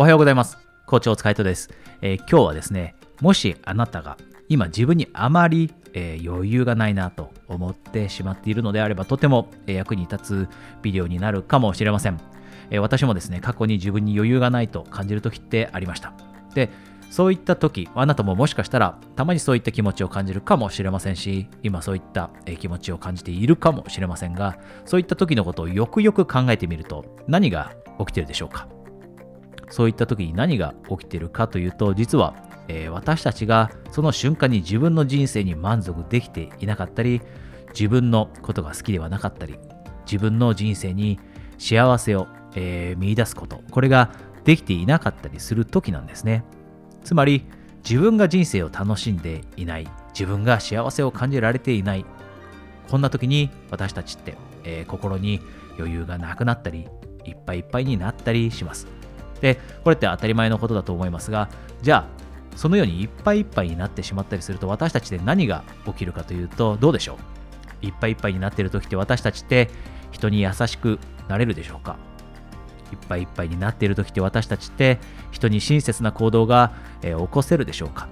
[0.00, 0.56] おはようございます。
[0.86, 1.70] 校長お疲れ様です、
[2.02, 4.16] えー、今日はですね、もしあなたが
[4.48, 10.48] 今自分にあまり、えー、余裕がないなと思ってしまっているのであれば、とても、えー、役に立つ
[10.82, 12.20] ビデオになるかもしれません、
[12.70, 16.12] え私もですね、過去に自分に余裕がないと感じる時ってありました。
[16.54, 16.70] で、
[17.10, 22.30] そういった時、あなたももしかしたらたまにそういった気持ちを感じるかもしれませんし、今そういった
[22.60, 28.68] 気持ちを感じているかもしれませんが、そういった時のことをよくよく考えてみると何が起きているでしょうか？
[29.70, 32.34] そういった時に何が起きているかというと実は、
[32.68, 37.20] えー、私たちがその瞬間に自分の人生に満足できていなかったり
[37.70, 39.58] 自分のことが好きではなかったり
[40.10, 41.20] 自分の人生に
[41.58, 44.12] 幸せを、えー、見出すことこれが
[44.44, 46.44] できていなかったりする時なんですね。
[47.04, 47.44] つまり
[47.88, 52.04] 自分が人生を楽しんでいない自分が幸せを感じられていない
[52.90, 55.40] こんな時に私たちって、えー、心に
[55.78, 56.86] 余裕がなくなったり
[57.24, 58.97] いっぱいいっぱいになったりします。
[59.40, 61.48] で、これって当たり前のことだと思いますが、
[61.82, 62.06] じゃあ、
[62.56, 67.18] そのようにいっぱいいっぱいになってしまったりすると、私たちで何が起きるかというと、どうでしょ
[67.82, 67.86] う？
[67.86, 69.70] いっぱいいっぱいになっている時って私たちって
[70.10, 71.96] 人に優しくなれるでしょうか？
[72.90, 74.98] いっぱいいっぱいになっている時って私たちって
[75.30, 78.08] 人に親切な行動が、えー、起こせるでしょうか？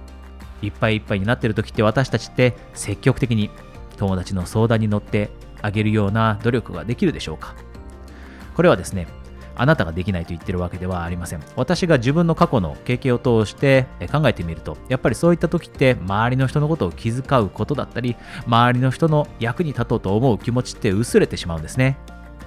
[0.61, 3.49] いっぱいいっぱいになっている時って私たちって積極的に
[3.97, 5.29] 友達の相談に乗って
[5.61, 7.55] あげるような努力ができるでしょうか？
[8.55, 9.07] これはですね
[9.57, 11.41] あなたができないと言ってるわけではありません。
[11.55, 21.97] 私が自分の過去の経験を通して考えてみると、やっぱりそういった時って周りの人のことを気遣うことだったり、周りの人の役に立とうと思う気持ちって薄れてしまうんですね。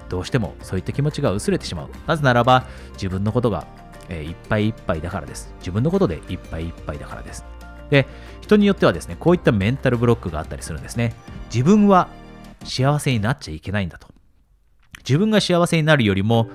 [0.08, 1.88] どうしてもそういった気持ちが薄れてしまう。
[2.06, 3.66] なぜならば自分のことが、
[4.08, 5.54] いっぱいいっぱいだからです。
[5.60, 7.44] 自分のことでいっぱいいっぱいだからです。
[7.90, 8.06] で、
[8.40, 11.14] 人によってはですね、こういったメンタルブロックがあったりするんですね。
[11.52, 12.08] 自分は
[12.64, 14.08] 幸せになっちゃいけないんだと。
[14.98, 16.48] 自分が幸せになるよりも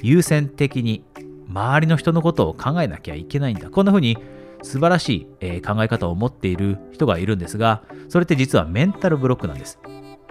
[0.00, 1.04] 優先的に
[1.48, 3.70] 周りの人のことを考えなきゃいけないんだ。
[3.70, 4.16] こんな風に
[4.62, 9.78] 素晴らしい、考え方を持っている人がいるんですが、それって実はメンタルブロックなんです。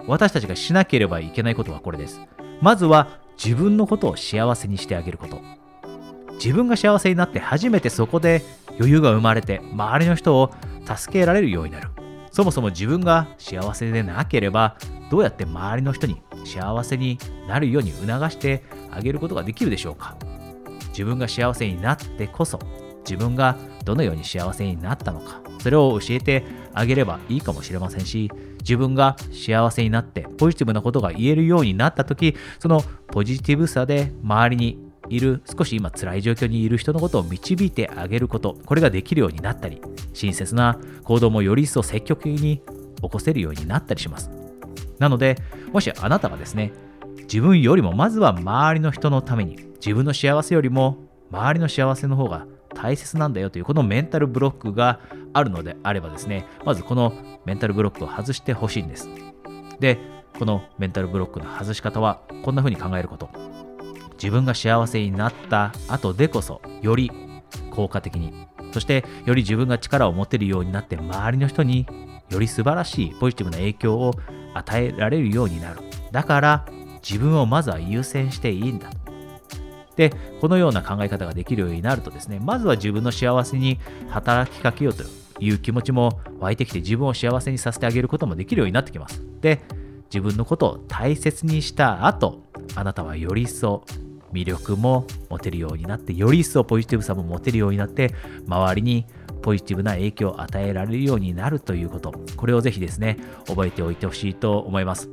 [0.06, 2.20] 私たちがしなければいけないことはこれです。
[2.60, 5.40] まずは自分のことを幸せにしてあげること。
[6.34, 8.42] 自分が幸せになって初めてそこで
[8.78, 10.50] 余裕が生まれて周りの人を
[10.84, 11.88] 助けられるようになる。
[12.32, 14.76] そもそも自分が幸せでなければ
[15.10, 20.16] どうやって周りの人に幸せになるように促してあげることができるでしょうか？
[20.88, 22.58] 自分が幸せになってこそ
[23.04, 25.40] 自分がどのように幸せになったのか？
[25.58, 26.44] それを教えて
[26.74, 39.82] あげればいいかもしれませんし自分が幸せになってポジティブなことが言えるようになった時そのポジティブさで周りにいる少し今辛い状況にいる人のことを導いてあげることこれができるようになったり
[40.14, 42.62] 親切な行動もより一層積極的に
[43.00, 44.30] 起こせるようになったりします。
[44.98, 45.36] なので
[45.72, 46.72] もしあなたがですね
[47.32, 50.98] 自分よりもまずは周りの人のために自分の幸せよりも
[51.30, 55.00] 周りの幸せの方が大切なんだよというこのメンタルブロックが
[55.32, 57.14] あるのであればですねまずこの
[57.46, 59.08] メンタルブロックを外してほしいんです。
[59.80, 59.98] で
[60.38, 63.30] このメンタルブロックの外し方はこんな風に考えること。
[64.22, 67.10] 自分が幸せになった後でこそより
[67.70, 68.46] 効果的に。
[68.72, 71.86] そしてより自分が力を持てるようになって周りの人に
[72.28, 74.12] より素晴らしいポジティブな影響を
[74.52, 75.80] 与えられるようになる。
[76.10, 76.66] だから
[77.02, 78.90] 自分をまずは優先していいんだ
[79.96, 85.04] でこのような考え方ができるようになるとですねまずは自分の幸せに働きかけようと
[85.40, 89.22] いう気持ちも湧いてきて自分を幸せにさせてあげることもできるようになってきます。
[89.40, 89.60] で
[90.04, 92.42] 自分のことを大切にした後
[92.74, 93.84] あなたはより一層
[94.32, 98.14] 魅力も持てるようになってより一層ポジティブさも持てるようになって
[98.46, 99.06] 周りに
[99.42, 105.10] ポジティブな影響を与えられるようになるということこれをぜひですね覚えておいてほしいと思います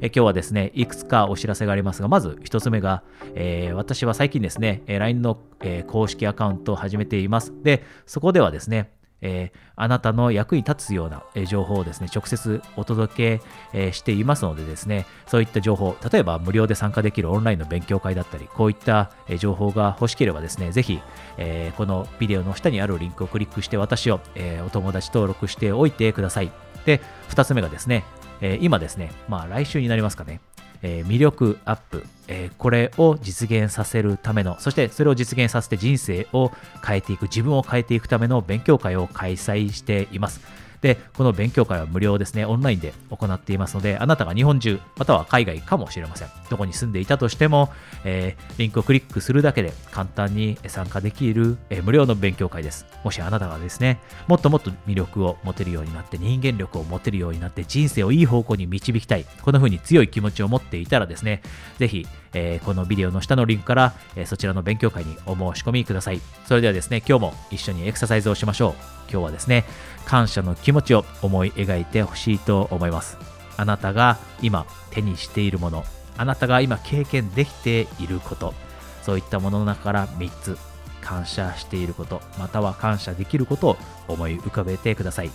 [0.00, 3.02] え今日はですね、いくつかお知らせがありますが、まず1つ目が、
[3.34, 7.52] えー、私は最近ですね、LINE の、えー、公式アカウントを始めています。
[7.62, 8.90] で、そこではですね、
[9.22, 21.00] えー、あなたの役に立つような、え情報をですね、直接お届け、えしていますのでですね、そういった情報、例えば無料で参加できるオンラインの勉強会だったり、こういった、え情報が欲しければですね、ぜひ、
[21.38, 26.50] えこのビデオの下にあるリンクをクリックして私を、えお友達登録しておいてください。
[26.84, 28.04] で、2つ目がですね、
[28.40, 30.40] え今ですね、まあ来週になりますかね、
[30.82, 36.52] えー、魅力アップ、えー、これを実現させるための、そしてそれを実現させて人生を
[36.84, 40.65] 変えていく、自分を変えていくための勉強会を開催しています。
[40.86, 46.28] で、この勉強会は無料ですね、オンラインで行っていますので、あなたが日本中、または海外かもしれません。
[46.48, 47.70] どこに住んでいたとしても、
[48.04, 52.86] えー、リンクをクリックするだけで簡単に参加できる、えー、無料の勉強会です。
[53.02, 53.98] もしあなたがですね、
[54.28, 61.42] もっともっと魅力を持てるようになって、人間力を持てるようになって、人生をいい方向に導きたい、こんな風に強い気持ちを持っていたらですね、
[61.78, 66.20] ぜひ、えー、このビデオの下のリンクから、え、そちらの勉強会にお申し込みください。
[66.46, 68.95] それではですね、今日も一緒にエクササイズをしましょう。
[69.10, 69.64] 今日はですね、
[70.04, 73.18] 感謝の気持ちを思い描いてほしいと思います。
[73.56, 75.84] あなたが今手にしているもの、
[76.16, 78.54] あなたが今経験できていること、
[79.02, 80.58] そういったものの中から3つ
[81.00, 82.20] 感謝していること。
[82.38, 83.76] または感謝できることを
[84.08, 85.30] 思い浮かべてください、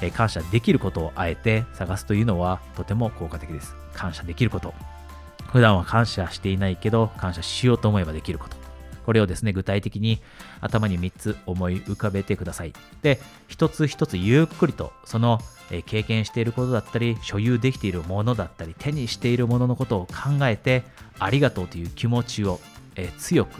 [0.00, 3.74] え感謝できることをあえて探すというのはとても効果的です。
[3.92, 4.74] 感謝できること。
[5.52, 8.59] 普段は感謝していないけど感謝しようと思えばできること。
[9.10, 10.20] これをですね具体的に
[10.60, 12.72] 頭に3つ思い浮かべてください
[13.02, 13.18] で
[13.48, 15.40] 一つ一つゆっくりとその
[15.86, 20.84] 経験していることだったり所有できているものだったり手にしているもののことを考えて
[21.18, 22.60] ありがとうという気持ちを
[23.18, 23.50] 強く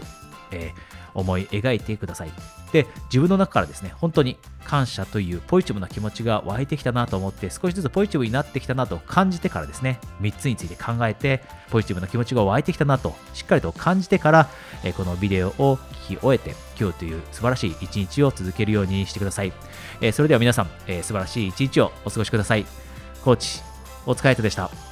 [1.15, 2.60] 思い描いてください。
[2.73, 14.49] で、自分の中からですね、本当に感謝というポジティブな気持ちが湧いてきたなと思って、少しずつポジティブになってきたなと感じてからですね、3つについて考えて、ポジティブな気持ちが湧いてきたなと、しっかりと感じてから、
[14.97, 15.79] このビデオを
[16.09, 19.53] 聞き終えて、今日という素晴らしい一日を続けるようにしてください。
[20.13, 22.67] それでは皆さん、え素晴らしい一日をお過ごしください。
[23.23, 23.61] コーチ、
[24.07, 24.90] お疲れ様でした。